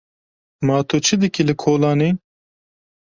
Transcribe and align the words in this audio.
Ma 0.65 0.77
tu 0.87 0.97
çi 1.05 1.15
dikî 1.21 1.43
li 1.47 1.55
kolanê? 1.63 2.09